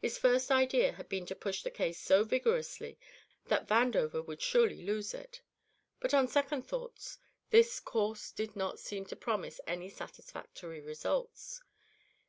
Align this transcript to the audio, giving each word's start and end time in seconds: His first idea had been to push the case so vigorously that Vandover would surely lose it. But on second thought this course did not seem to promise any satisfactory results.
His 0.00 0.16
first 0.16 0.52
idea 0.52 0.92
had 0.92 1.08
been 1.08 1.26
to 1.26 1.34
push 1.34 1.64
the 1.64 1.72
case 1.72 1.98
so 1.98 2.22
vigorously 2.22 3.00
that 3.46 3.66
Vandover 3.66 4.24
would 4.24 4.40
surely 4.40 4.80
lose 4.84 5.12
it. 5.12 5.40
But 5.98 6.14
on 6.14 6.28
second 6.28 6.68
thought 6.68 7.16
this 7.50 7.80
course 7.80 8.30
did 8.30 8.54
not 8.54 8.78
seem 8.78 9.06
to 9.06 9.16
promise 9.16 9.60
any 9.66 9.88
satisfactory 9.88 10.80
results. 10.80 11.64